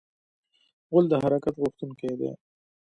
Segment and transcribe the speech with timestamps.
[0.91, 2.31] غول د حرکت غوښتونکی دی.